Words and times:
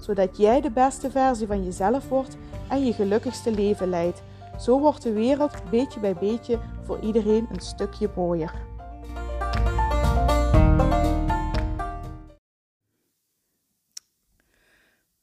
zodat 0.00 0.36
jij 0.36 0.60
de 0.60 0.70
beste 0.70 1.10
versie 1.10 1.46
van 1.46 1.64
jezelf 1.64 2.08
wordt 2.08 2.36
en 2.68 2.84
je 2.84 2.92
gelukkigste 2.92 3.50
leven 3.50 3.88
leidt. 3.88 4.22
Zo 4.58 4.80
wordt 4.80 5.02
de 5.02 5.12
wereld 5.12 5.70
beetje 5.70 6.00
bij 6.00 6.14
beetje 6.14 6.60
voor 6.82 7.00
iedereen 7.00 7.46
een 7.52 7.60
stukje 7.60 8.10
mooier. 8.16 8.68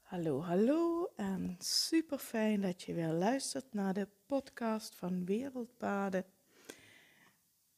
Hallo, 0.01 0.41
hallo 0.41 1.09
en 1.15 1.55
super 1.59 2.17
fijn 2.17 2.61
dat 2.61 2.83
je 2.83 2.93
weer 2.93 3.11
luistert 3.11 3.73
naar 3.73 3.93
de 3.93 4.07
podcast 4.25 4.95
van 4.95 5.25
Wereldpaden. 5.25 6.25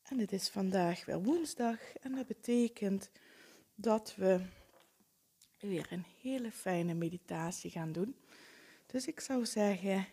En 0.04 0.20
het 0.20 0.32
is 0.32 0.50
vandaag 0.50 1.06
weer 1.06 1.22
woensdag 1.22 1.78
en 2.02 2.16
dat 2.16 2.28
betekent 2.28 3.12
dat 3.76 4.14
we 4.16 4.42
weer 5.60 5.88
een 5.90 6.06
hele 6.22 6.52
fijne 6.52 6.94
meditatie 6.94 7.72
gaan 7.72 7.92
doen. 7.92 8.16
Dus 8.86 9.08
ik 9.08 9.20
zou 9.20 9.46
zeggen, 9.46 10.08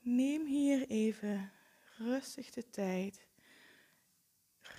neem 0.00 0.46
hier 0.46 0.88
even 0.88 1.52
rustig 1.98 2.50
de 2.50 2.70
tijd. 2.70 3.26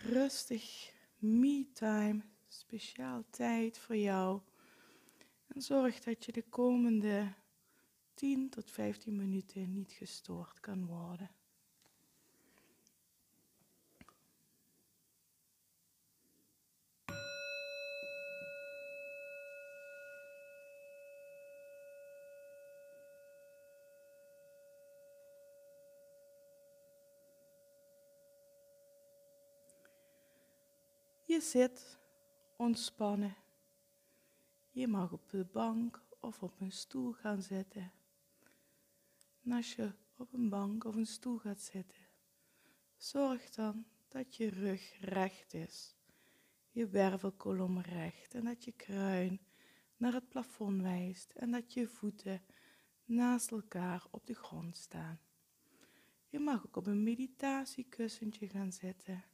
Rustig 0.03 0.93
me-time, 1.17 2.21
speciaal 2.47 3.23
tijd 3.29 3.77
voor 3.77 3.97
jou. 3.97 4.41
En 5.47 5.61
zorg 5.61 5.99
dat 5.99 6.25
je 6.25 6.31
de 6.31 6.43
komende 6.49 7.33
10 8.13 8.49
tot 8.49 8.71
15 8.71 9.15
minuten 9.15 9.73
niet 9.73 9.91
gestoord 9.91 10.59
kan 10.59 10.85
worden. 10.85 11.29
Je 31.31 31.41
zit 31.41 31.99
ontspannen. 32.57 33.35
Je 34.71 34.87
mag 34.87 35.11
op 35.11 35.29
de 35.29 35.45
bank 35.45 36.03
of 36.19 36.43
op 36.43 36.59
een 36.59 36.71
stoel 36.71 37.11
gaan 37.11 37.41
zitten. 37.41 37.91
En 39.43 39.51
als 39.51 39.75
je 39.75 39.91
op 40.17 40.33
een 40.33 40.49
bank 40.49 40.83
of 40.83 40.95
een 40.95 41.05
stoel 41.05 41.37
gaat 41.37 41.61
zitten, 41.61 42.07
zorg 42.97 43.49
dan 43.49 43.85
dat 44.07 44.35
je 44.35 44.49
rug 44.49 44.97
recht 44.99 45.53
is, 45.53 45.95
je 46.71 46.87
wervelkolom 46.87 47.79
recht 47.79 48.33
en 48.33 48.43
dat 48.43 48.63
je 48.63 48.71
kruin 48.71 49.39
naar 49.97 50.13
het 50.13 50.29
plafond 50.29 50.81
wijst 50.81 51.31
en 51.31 51.51
dat 51.51 51.73
je 51.73 51.87
voeten 51.87 52.41
naast 53.05 53.51
elkaar 53.51 54.05
op 54.09 54.25
de 54.25 54.35
grond 54.35 54.77
staan. 54.77 55.19
Je 56.29 56.39
mag 56.39 56.65
ook 56.65 56.75
op 56.75 56.87
een 56.87 57.03
meditatiekussentje 57.03 58.49
gaan 58.49 58.71
zitten. 58.71 59.30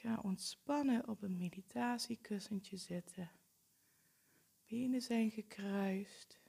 Ga 0.00 0.18
ontspannen 0.22 1.08
op 1.08 1.22
een 1.22 1.36
meditatiekussentje 1.36 2.76
zitten. 2.76 3.30
Benen 4.66 5.02
zijn 5.02 5.30
gekruist. 5.30 6.40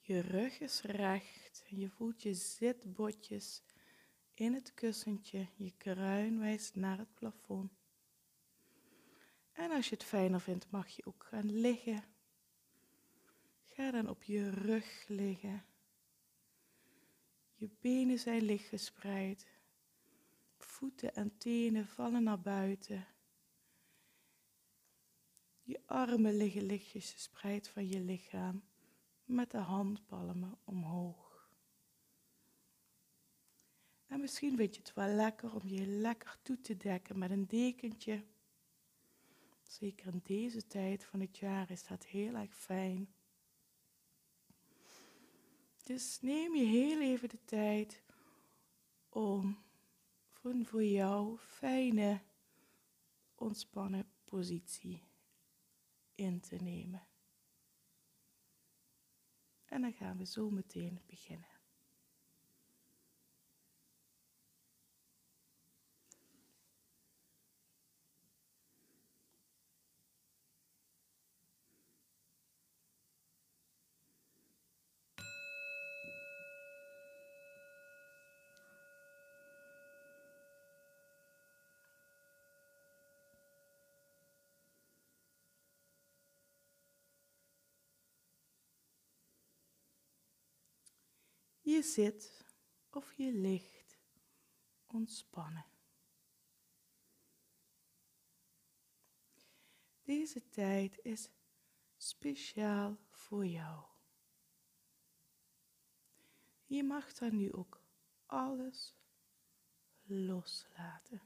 Je 0.00 0.20
rug 0.20 0.60
is 0.60 0.82
recht 0.82 1.64
en 1.68 1.78
je 1.78 1.88
voelt 1.88 2.22
je 2.22 2.34
zitbotjes 2.34 3.62
in 4.34 4.54
het 4.54 4.74
kussentje. 4.74 5.46
Je 5.56 5.72
kruin 5.76 6.38
wijst 6.38 6.74
naar 6.74 6.98
het 6.98 7.14
plafond. 7.14 7.72
En 9.52 9.70
als 9.70 9.88
je 9.88 9.94
het 9.94 10.04
fijner 10.04 10.40
vindt, 10.40 10.70
mag 10.70 10.88
je 10.88 11.06
ook 11.06 11.24
gaan 11.24 11.52
liggen. 11.60 12.04
Ga 13.64 13.90
dan 13.90 14.08
op 14.08 14.22
je 14.22 14.50
rug 14.50 15.04
liggen. 15.08 15.64
Je 17.54 17.70
benen 17.80 18.18
zijn 18.18 18.42
licht 18.42 18.68
gespreid 18.68 19.51
voeten 20.82 21.14
en 21.14 21.36
tenen 21.38 21.86
vallen 21.86 22.22
naar 22.22 22.40
buiten. 22.40 23.06
Je 25.62 25.80
armen 25.86 26.36
liggen 26.36 26.62
lichtjes 26.62 27.12
gespreid 27.12 27.68
van 27.68 27.88
je 27.88 28.00
lichaam, 28.00 28.62
met 29.24 29.50
de 29.50 29.58
handpalmen 29.58 30.58
omhoog. 30.64 31.50
En 34.06 34.20
misschien 34.20 34.56
vind 34.56 34.74
je 34.74 34.80
het 34.80 34.94
wel 34.94 35.14
lekker 35.14 35.54
om 35.54 35.68
je 35.68 35.86
lekker 35.86 36.38
toe 36.42 36.60
te 36.60 36.76
dekken 36.76 37.18
met 37.18 37.30
een 37.30 37.46
dekentje. 37.46 38.24
Zeker 39.62 40.06
in 40.06 40.20
deze 40.24 40.66
tijd 40.66 41.04
van 41.04 41.20
het 41.20 41.38
jaar 41.38 41.70
is 41.70 41.86
dat 41.86 42.06
heel 42.06 42.34
erg 42.34 42.54
fijn. 42.54 43.14
Dus 45.82 46.20
neem 46.20 46.54
je 46.54 46.64
heel 46.64 47.00
even 47.00 47.28
de 47.28 47.44
tijd 47.44 48.02
om 49.08 49.70
een 50.42 50.66
voor 50.66 50.84
jou 50.84 51.38
fijne, 51.38 52.20
ontspannen 53.34 54.12
positie 54.24 55.02
in 56.14 56.40
te 56.40 56.56
nemen. 56.56 57.06
En 59.64 59.80
dan 59.80 59.92
gaan 59.92 60.18
we 60.18 60.26
zo 60.26 60.50
meteen 60.50 61.00
beginnen. 61.06 61.51
Je 91.72 91.82
zit 91.82 92.44
of 92.90 93.12
je 93.12 93.32
ligt 93.32 93.98
ontspannen. 94.86 95.64
Deze 100.02 100.48
tijd 100.48 100.98
is 101.02 101.30
speciaal 101.96 102.98
voor 103.10 103.46
jou. 103.46 103.84
Je 106.64 106.84
mag 106.84 107.12
dan 107.12 107.36
nu 107.36 107.52
ook 107.52 107.82
alles 108.26 108.94
loslaten. 110.02 111.22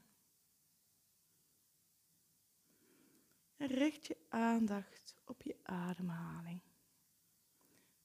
En 3.57 3.67
richt 3.67 4.05
je 4.05 4.17
aandacht 4.29 5.15
op 5.25 5.41
je 5.41 5.57
ademhaling. 5.63 6.61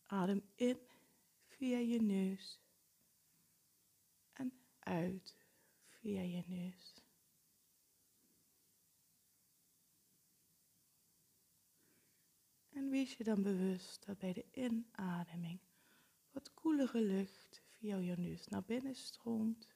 Adem 0.06 0.43
in 0.55 0.91
via 1.62 1.79
je 1.79 2.03
neus 2.03 2.61
en 4.32 4.53
uit 4.79 5.37
via 5.88 6.23
je 6.23 6.43
neus. 6.47 7.03
En 12.70 12.91
wees 12.91 13.14
je 13.17 13.25
dan 13.25 13.43
bewust 13.43 14.06
dat 14.06 14.19
bij 14.19 14.32
de 14.32 14.44
inademing 14.53 15.61
wat 16.31 16.55
koelere 16.55 17.00
lucht 17.00 17.62
via 17.67 17.97
je 17.97 18.17
neus 18.17 18.49
naar 18.49 18.65
binnen 18.65 18.94
stroomt. 18.94 19.69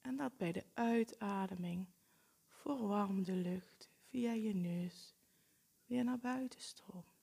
En 0.00 0.16
dat 0.16 0.36
bij 0.36 0.52
de 0.52 0.64
uitademing 0.74 1.86
verwarmde 2.48 3.32
lucht 3.32 3.90
via 4.08 4.32
je 4.32 4.54
neus 4.54 5.14
weer 5.86 6.04
naar 6.04 6.18
buiten 6.18 6.60
stroomt. 6.60 7.15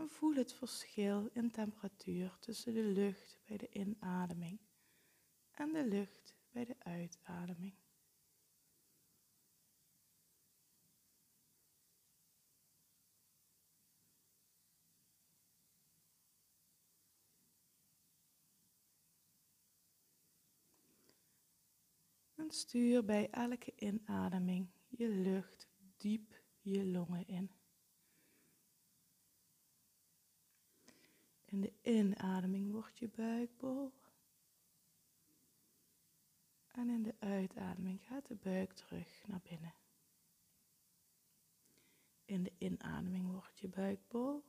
En 0.00 0.08
voel 0.08 0.34
het 0.34 0.52
verschil 0.52 1.28
in 1.32 1.50
temperatuur 1.50 2.36
tussen 2.40 2.74
de 2.74 2.82
lucht 2.82 3.38
bij 3.44 3.56
de 3.56 3.68
inademing 3.72 4.58
en 5.50 5.72
de 5.72 5.86
lucht 5.86 6.36
bij 6.50 6.64
de 6.64 6.76
uitademing. 6.78 7.74
En 22.34 22.50
stuur 22.50 23.04
bij 23.04 23.30
elke 23.30 23.72
inademing 23.76 24.68
je 24.88 25.08
lucht 25.08 25.68
diep 25.96 26.42
je 26.60 26.86
longen 26.86 27.26
in. 27.26 27.59
In 31.50 31.60
de 31.60 31.72
inademing 31.82 32.72
wordt 32.72 32.98
je 32.98 33.08
buik 33.08 33.56
bol. 33.56 33.92
En 36.66 36.88
in 36.88 37.02
de 37.02 37.14
uitademing 37.18 38.00
gaat 38.06 38.26
de 38.26 38.34
buik 38.34 38.72
terug 38.72 39.24
naar 39.26 39.40
binnen. 39.48 39.74
In 42.24 42.42
de 42.42 42.52
inademing 42.58 43.30
wordt 43.30 43.58
je 43.58 43.68
buik 43.68 44.08
bol. 44.08 44.44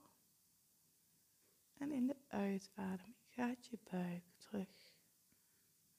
En 1.78 1.92
in 1.92 2.08
de 2.08 2.18
uitademing 2.28 3.16
gaat 3.28 3.66
je 3.66 3.80
buik 3.92 4.24
terug 4.38 4.96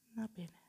naar 0.08 0.30
binnen. 0.30 0.61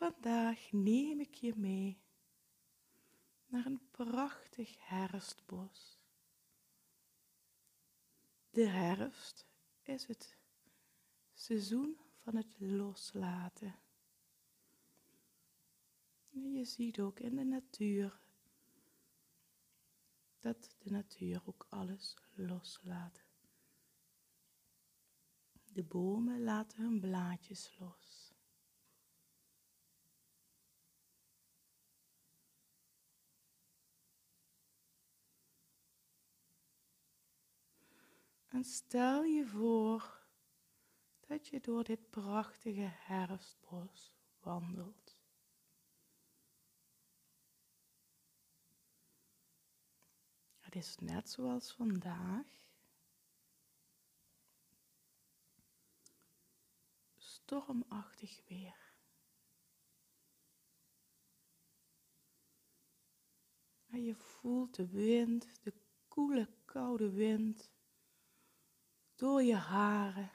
Vandaag 0.00 0.72
neem 0.72 1.20
ik 1.20 1.34
je 1.34 1.54
mee 1.56 2.00
naar 3.46 3.66
een 3.66 3.80
prachtig 3.90 4.76
herfstbos. 4.78 5.98
De 8.50 8.66
herfst 8.66 9.46
is 9.82 10.06
het 10.06 10.36
seizoen 11.32 11.98
van 12.22 12.36
het 12.36 12.54
loslaten. 12.58 13.78
Je 16.30 16.64
ziet 16.64 17.00
ook 17.00 17.20
in 17.20 17.36
de 17.36 17.44
natuur 17.44 18.20
dat 20.38 20.76
de 20.78 20.90
natuur 20.90 21.42
ook 21.44 21.66
alles 21.68 22.16
loslaat. 22.34 23.24
De 25.72 25.82
bomen 25.82 26.42
laten 26.42 26.82
hun 26.82 27.00
blaadjes 27.00 27.76
los. 27.78 28.09
En 38.50 38.64
stel 38.64 39.22
je 39.22 39.46
voor 39.46 40.20
dat 41.20 41.46
je 41.46 41.60
door 41.60 41.84
dit 41.84 42.10
prachtige 42.10 42.90
herfstbos 42.92 44.16
wandelt. 44.40 45.18
Het 50.58 50.74
is 50.74 50.96
net 50.96 51.30
zoals 51.30 51.72
vandaag. 51.72 52.46
Stormachtig 57.16 58.42
weer. 58.46 58.94
En 63.86 64.04
je 64.04 64.14
voelt 64.14 64.74
de 64.74 64.86
wind, 64.86 65.62
de 65.62 65.74
koele, 66.08 66.48
koude 66.64 67.10
wind 67.10 67.70
door 69.20 69.42
je 69.42 69.54
haren 69.56 70.30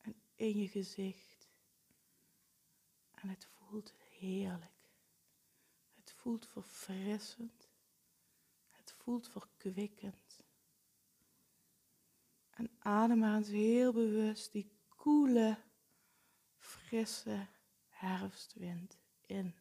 en 0.00 0.14
in 0.34 0.58
je 0.58 0.68
gezicht. 0.68 1.48
En 3.10 3.28
het 3.28 3.44
voelt 3.44 3.92
heerlijk. 4.08 4.90
Het 5.94 6.12
voelt 6.12 6.46
verfrissend. 6.46 7.68
Het 8.70 8.92
voelt 8.92 9.28
verkwikkend. 9.28 10.44
En 12.50 12.70
adem 12.78 13.18
maar 13.18 13.36
eens 13.36 13.48
heel 13.48 13.92
bewust 13.92 14.52
die 14.52 14.72
koele, 14.88 15.58
frisse 16.58 17.46
herfstwind 17.88 18.98
in. 19.26 19.54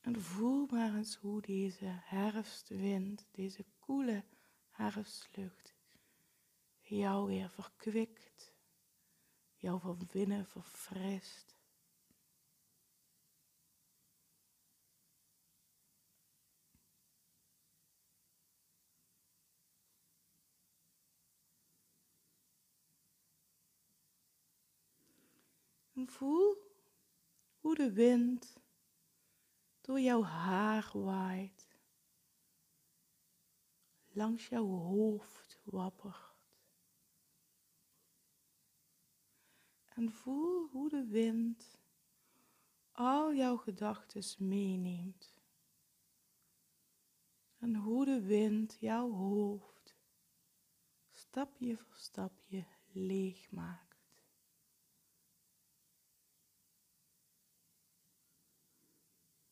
En 0.00 0.20
voel 0.20 0.66
maar 0.66 0.94
eens 0.94 1.14
hoe 1.14 1.40
deze 1.40 2.00
herfstwind, 2.04 3.26
deze 3.30 3.64
koele 3.78 4.24
herfstlucht 4.70 5.69
jou 6.96 7.26
weer 7.26 7.50
verkwikt, 7.50 8.52
jou 9.56 9.80
van 9.80 10.08
binnen 10.12 10.46
verfrist. 10.46 11.58
Voel 26.06 26.56
hoe 27.58 27.74
de 27.74 27.92
wind 27.92 28.56
door 29.80 30.00
jouw 30.00 30.22
haar 30.22 30.90
waait 30.92 31.68
langs 34.12 34.48
jouw 34.48 34.66
hoofd 34.66 35.60
wappert. 35.64 36.29
En 40.00 40.12
voel 40.12 40.68
hoe 40.68 40.88
de 40.88 41.06
wind 41.06 41.78
al 42.92 43.34
jouw 43.34 43.56
gedachten 43.56 44.46
meeneemt. 44.46 45.34
En 47.58 47.74
hoe 47.74 48.04
de 48.04 48.20
wind 48.20 48.76
jouw 48.78 49.10
hoofd 49.10 49.96
stapje 51.10 51.76
voor 51.76 51.96
stapje 51.96 52.66
leeg 52.92 53.50
maakt. 53.50 54.18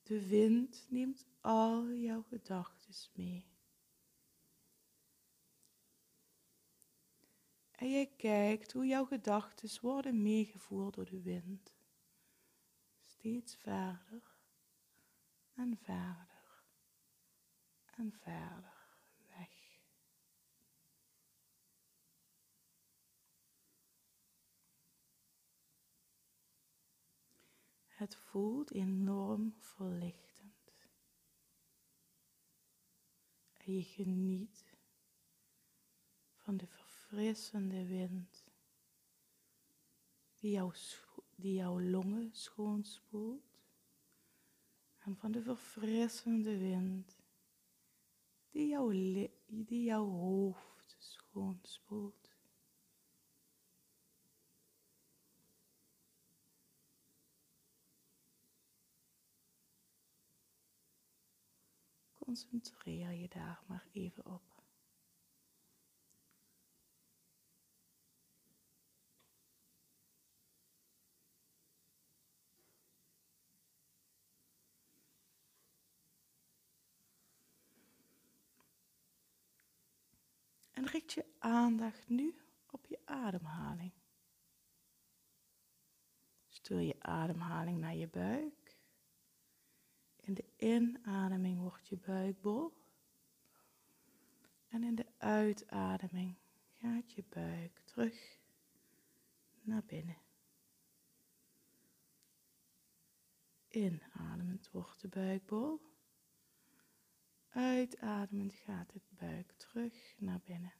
De 0.02 0.28
wind 0.28 0.86
neemt 0.90 1.26
al 1.40 1.92
jouw 1.92 2.22
gedachten 2.22 3.10
mee. 3.14 3.57
En 7.78 7.90
jij 7.90 8.06
kijkt 8.16 8.72
hoe 8.72 8.86
jouw 8.86 9.04
gedachten 9.04 9.80
worden 9.80 10.22
meegevoerd 10.22 10.94
door 10.94 11.04
de 11.04 11.22
wind. 11.22 11.74
Steeds 13.04 13.56
verder 13.56 14.36
en 15.54 15.76
verder 15.76 16.64
en 17.84 18.12
verder 18.12 18.88
weg. 19.28 19.80
Het 27.86 28.16
voelt 28.16 28.70
enorm 28.70 29.54
verlichtend. 29.58 30.76
En 33.52 33.74
je 33.74 33.82
geniet 33.82 34.76
van 36.34 36.56
de 36.56 36.66
verfrissende 37.08 37.86
wind 37.86 38.44
die, 40.40 40.50
jouw, 40.50 40.72
die 41.36 41.54
jouw 41.54 41.80
longen 41.80 42.30
schoonspoelt 42.32 43.64
en 44.98 45.16
van 45.16 45.32
de 45.32 45.42
verfrissende 45.42 46.58
wind 46.58 47.16
die 48.50 48.68
jouw, 48.68 48.90
die 49.46 49.82
jouw 49.82 50.06
hoofd 50.06 50.96
schoonspoelt. 50.98 52.36
Concentreer 62.18 63.12
je 63.12 63.28
daar 63.28 63.62
maar 63.66 63.86
even 63.92 64.26
op. 64.26 64.57
Richt 80.92 81.12
je 81.12 81.24
aandacht 81.38 82.08
nu 82.08 82.34
op 82.70 82.86
je 82.86 82.98
ademhaling. 83.04 83.92
Stuur 86.48 86.80
je 86.80 87.02
ademhaling 87.02 87.78
naar 87.78 87.94
je 87.94 88.08
buik. 88.08 88.76
In 90.16 90.34
de 90.34 90.44
inademing 90.56 91.60
wordt 91.60 91.88
je 91.88 91.96
buik 91.96 92.40
bol. 92.40 92.72
En 94.68 94.82
in 94.82 94.94
de 94.94 95.06
uitademing 95.18 96.36
gaat 96.80 97.12
je 97.12 97.24
buik 97.28 97.80
terug 97.84 98.38
naar 99.60 99.84
binnen. 99.84 100.18
Inademend 103.68 104.70
wordt 104.70 105.00
de 105.00 105.08
buik 105.08 105.46
bol. 105.46 105.80
Uitademend 107.48 108.54
gaat 108.54 108.92
het 108.92 109.08
buik 109.18 109.52
terug 109.52 110.14
naar 110.18 110.40
binnen. 110.40 110.77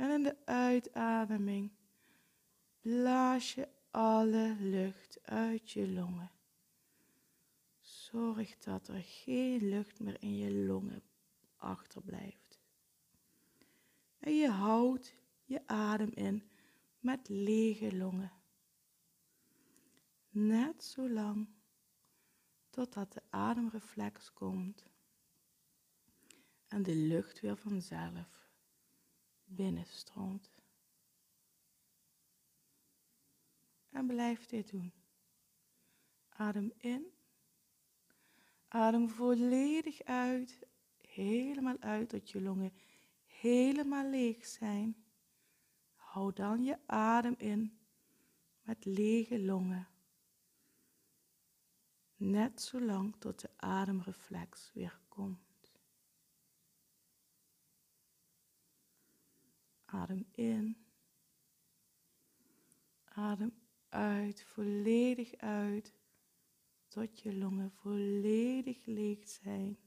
En 0.00 0.10
in 0.10 0.22
de 0.22 0.36
uitademing 0.44 1.72
blaas 2.80 3.54
je 3.54 3.68
alle 3.90 4.56
lucht 4.58 5.18
uit 5.22 5.70
je 5.70 5.88
longen. 5.88 6.30
Zorg 7.80 8.58
dat 8.58 8.88
er 8.88 9.02
geen 9.02 9.68
lucht 9.68 10.00
meer 10.00 10.22
in 10.22 10.36
je 10.36 10.52
longen 10.52 11.02
achterblijft. 11.56 12.60
En 14.18 14.34
je 14.36 14.48
houdt 14.48 15.14
je 15.44 15.66
adem 15.66 16.10
in 16.14 16.50
met 16.98 17.28
lege 17.28 17.96
longen. 17.96 18.32
Net 20.28 20.84
zo 20.84 21.10
lang 21.10 21.48
totdat 22.70 23.12
de 23.12 23.22
ademreflex 23.30 24.32
komt 24.32 24.84
en 26.68 26.82
de 26.82 26.94
lucht 26.94 27.40
weer 27.40 27.56
vanzelf 27.56 28.49
binnenstroomt. 29.50 30.50
En 33.90 34.06
blijf 34.06 34.46
dit 34.46 34.70
doen. 34.70 34.92
Adem 36.28 36.72
in. 36.76 37.06
Adem 38.68 39.08
volledig 39.08 40.02
uit. 40.02 40.66
Helemaal 41.00 41.78
uit 41.78 42.08
tot 42.08 42.30
je 42.30 42.40
longen 42.40 42.72
helemaal 43.40 44.10
leeg 44.10 44.46
zijn. 44.46 45.04
Hou 45.94 46.32
dan 46.32 46.64
je 46.64 46.78
adem 46.86 47.34
in 47.38 47.78
met 48.62 48.84
lege 48.84 49.40
longen. 49.40 49.88
Net 52.16 52.62
zolang 52.62 53.16
tot 53.18 53.40
de 53.40 53.50
ademreflex 53.56 54.70
weer 54.74 55.00
komt. 55.08 55.49
Adem 59.92 60.26
in. 60.30 60.76
Adem 63.04 63.52
uit, 63.88 64.42
volledig 64.42 65.36
uit, 65.36 65.94
tot 66.88 67.20
je 67.20 67.36
longen 67.36 67.70
volledig 67.70 68.84
leeg 68.84 69.28
zijn. 69.28 69.78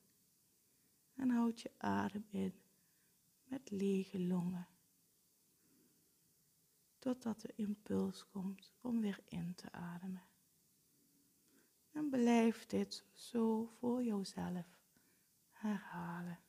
En 1.15 1.29
houd 1.29 1.61
je 1.61 1.71
adem 1.77 2.25
in 2.29 2.53
met 3.43 3.71
lege 3.71 4.19
longen. 4.19 4.67
Totdat 6.99 7.41
de 7.41 7.53
impuls 7.55 8.27
komt 8.27 8.73
om 8.81 9.01
weer 9.01 9.19
in 9.25 9.55
te 9.55 9.71
ademen. 9.71 10.23
En 11.91 12.09
blijf 12.09 12.65
dit 12.65 13.05
zo 13.13 13.65
voor 13.65 14.03
jouzelf 14.03 14.79
herhalen. 15.51 16.39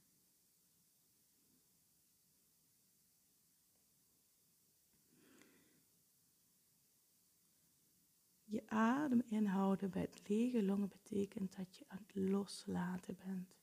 Je 8.55 8.69
adem 8.69 9.23
inhouden 9.25 9.91
bij 9.91 10.03
het 10.03 10.29
lege 10.29 10.63
longen 10.63 10.89
betekent 10.89 11.57
dat 11.57 11.77
je 11.77 11.85
aan 11.89 12.05
het 12.07 12.15
loslaten 12.15 13.17
bent. 13.27 13.57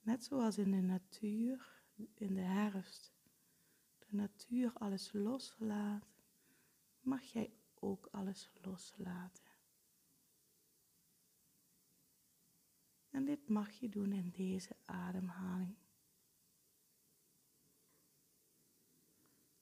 Net 0.00 0.24
zoals 0.24 0.58
in 0.58 0.70
de 0.70 0.80
natuur, 0.80 1.82
in 2.14 2.34
de 2.34 2.40
herfst, 2.40 3.12
de 3.98 4.06
natuur 4.08 4.72
alles 4.72 5.12
loslaat, 5.12 6.06
mag 7.00 7.22
jij 7.22 7.52
ook 7.74 8.08
alles 8.10 8.50
loslaten. 8.62 9.44
En 13.10 13.24
dit 13.24 13.48
mag 13.48 13.70
je 13.70 13.88
doen 13.88 14.12
in 14.12 14.30
deze 14.30 14.76
ademhaling. 14.84 15.76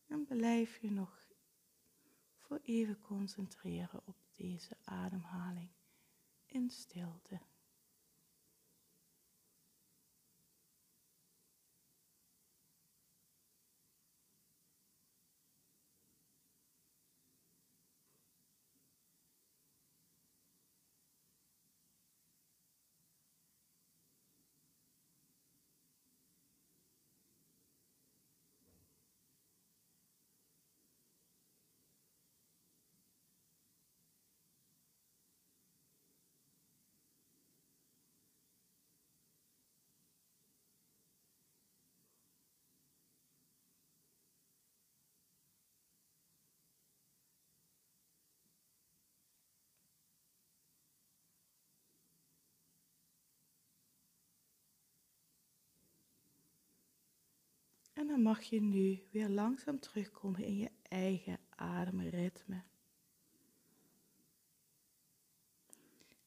En 0.06 0.26
blijf 0.26 0.76
je 0.76 0.90
nog 0.90 1.19
voor 2.50 2.60
even 2.62 3.00
concentreren 3.00 4.00
op 4.04 4.16
deze 4.34 4.76
ademhaling 4.84 5.70
in 6.46 6.70
stilte. 6.70 7.40
Dan 58.10 58.22
mag 58.22 58.42
je 58.42 58.60
nu 58.60 59.06
weer 59.10 59.28
langzaam 59.28 59.80
terugkomen 59.80 60.44
in 60.44 60.56
je 60.56 60.70
eigen 60.82 61.40
ademritme. 61.48 62.62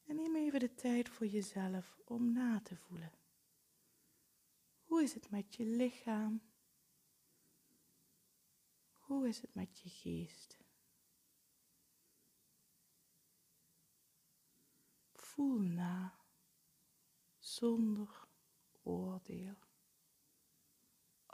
En 0.06 0.16
neem 0.16 0.36
even 0.36 0.60
de 0.60 0.74
tijd 0.74 1.08
voor 1.08 1.26
jezelf 1.26 1.96
om 2.04 2.32
na 2.32 2.60
te 2.60 2.76
voelen. 2.76 3.12
Hoe 4.82 5.02
is 5.02 5.14
het 5.14 5.30
met 5.30 5.54
je 5.54 5.64
lichaam? 5.64 6.42
Hoe 8.96 9.28
is 9.28 9.40
het 9.40 9.54
met 9.54 9.78
je 9.78 9.88
geest? 9.88 10.58
Voel 15.12 15.58
na 15.58 16.18
zonder 17.38 18.28
oordeel. 18.82 19.56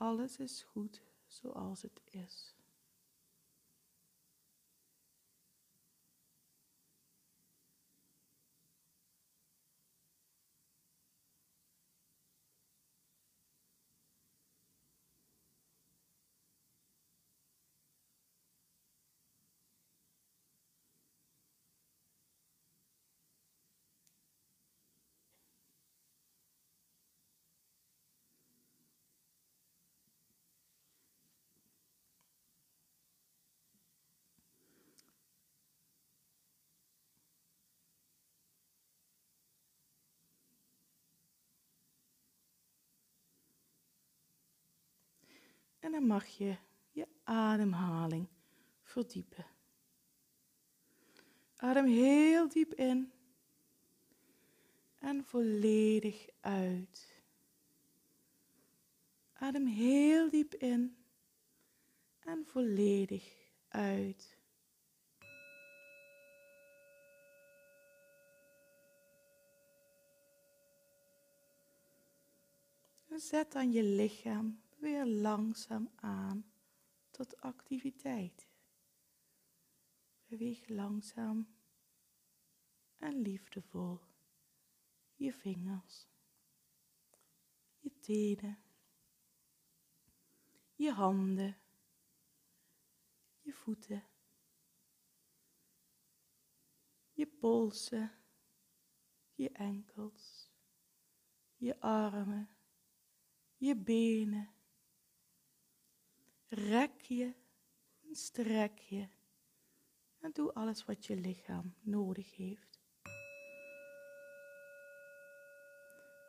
Alles 0.00 0.38
is 0.38 0.62
goed 0.62 1.02
zoals 1.26 1.82
het 1.82 2.00
is. 2.04 2.54
En 45.80 45.92
dan 45.92 46.06
mag 46.06 46.26
je 46.26 46.56
je 46.90 47.08
ademhaling 47.24 48.28
verdiepen. 48.82 49.46
Adem 51.56 51.86
heel 51.86 52.48
diep 52.48 52.74
in 52.74 53.12
en 54.98 55.24
volledig 55.24 56.28
uit. 56.40 57.22
Adem 59.32 59.66
heel 59.66 60.30
diep 60.30 60.54
in 60.54 60.96
en 62.20 62.46
volledig 62.46 63.34
uit. 63.68 64.38
Zet 73.16 73.52
dan 73.52 73.72
je 73.72 73.82
lichaam 73.82 74.59
weer 74.80 75.06
langzaam 75.06 75.90
aan 75.96 76.52
tot 77.10 77.40
activiteit. 77.40 78.48
Beweeg 80.26 80.68
langzaam 80.68 81.48
en 82.96 83.20
liefdevol 83.20 84.00
je 85.20 85.32
vingers, 85.32 86.06
je 87.78 88.00
tenen, 88.00 88.58
je 90.74 90.92
handen, 90.92 91.56
je 93.40 93.52
voeten, 93.52 94.04
je 97.12 97.26
polsen, 97.26 98.12
je 99.34 99.50
enkels, 99.50 100.50
je 101.56 101.80
armen, 101.80 102.48
je 103.56 103.76
benen. 103.76 104.54
Rek 106.50 107.00
je 107.00 107.34
en 108.08 108.14
strek 108.14 108.78
je 108.78 109.08
en 110.20 110.30
doe 110.32 110.52
alles 110.52 110.84
wat 110.84 111.06
je 111.06 111.16
lichaam 111.16 111.74
nodig 111.80 112.36
heeft. 112.36 112.80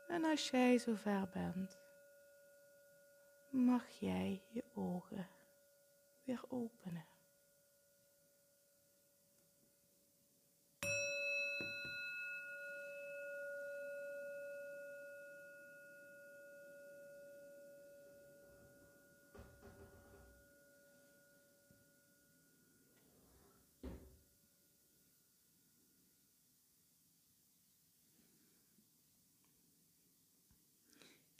En 0.07 0.23
als 0.23 0.49
jij 0.49 0.77
zover 0.77 1.29
bent, 1.29 1.79
mag 3.49 3.89
jij 3.99 4.43
je 4.49 4.63
ogen 4.73 5.29
weer 6.23 6.43
openen. 6.49 7.10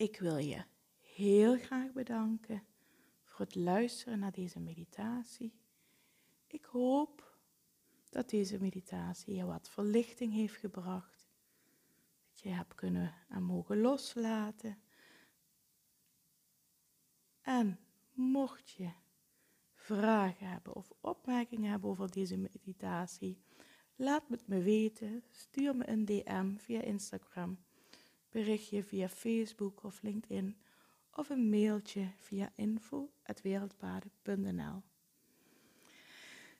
Ik 0.02 0.20
wil 0.20 0.38
je 0.38 0.64
heel 1.00 1.58
graag 1.58 1.92
bedanken 1.92 2.64
voor 3.24 3.46
het 3.46 3.56
luisteren 3.56 4.20
naar 4.20 4.32
deze 4.32 4.60
meditatie. 4.60 5.54
Ik 6.48 6.66
hoop 6.66 7.38
dat 8.10 8.30
deze 8.30 8.60
meditatie 8.60 9.36
je 9.36 9.46
wat 9.46 9.70
verlichting 9.70 10.34
heeft 10.34 10.56
gebracht. 10.56 11.30
Dat 12.30 12.42
je 12.42 12.50
hebt 12.50 12.76
kunnen 12.76 13.14
en 13.30 13.44
mogen 13.44 13.82
loslaten. 13.82 14.82
En 17.42 17.80
mocht 18.14 18.70
je 18.72 18.92
vragen 19.74 20.48
hebben 20.48 20.76
of 20.76 20.92
opmerkingen 21.02 21.72
hebben 21.72 21.90
over 21.90 22.12
deze 22.12 22.38
meditatie, 22.38 23.42
laat 23.96 24.24
het 24.30 24.48
me 24.48 24.62
weten. 24.62 25.24
Stuur 25.32 25.76
me 25.76 25.90
een 25.90 26.06
DM 26.06 26.58
via 26.58 26.82
Instagram 26.82 27.58
Bericht 28.32 28.70
je 28.70 28.84
via 28.84 29.10
Facebook 29.10 29.84
of 29.84 30.02
LinkedIn 30.02 30.58
of 31.16 31.30
een 31.30 31.50
mailtje 31.50 32.12
via 32.18 32.52
info.wereldpaden.nl. 32.56 34.82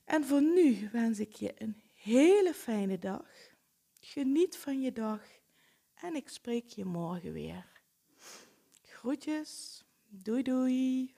En 0.04 0.26
voor 0.26 0.42
nu 0.42 0.90
wens 0.92 1.20
ik 1.20 1.34
je 1.34 1.54
een 1.58 1.76
hele 1.94 2.54
fijne 2.54 3.00
dag. 3.00 3.28
Geniet 4.00 4.58
van 4.58 4.82
je 4.82 4.92
dag 4.92 5.22
en 5.94 6.16
ik 6.16 6.30
spreek 6.30 6.68
je 6.68 6.86
morgen 6.86 7.34
weer. 7.34 7.66
Groetjes, 8.82 9.84
doei 10.08 10.44
doei. 10.44 11.16